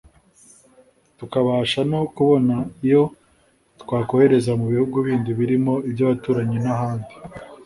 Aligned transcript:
tukabasha 1.17 1.79
no 1.91 2.01
kubona 2.15 2.55
iyo 2.85 3.03
twakohereza 3.81 4.51
mu 4.59 4.65
bihugu 4.73 4.97
bindi 5.07 5.29
birimo 5.39 5.73
iby’abaturanyi 5.89 6.57
n’ahandi 6.65 7.13